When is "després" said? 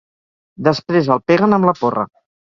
0.67-1.09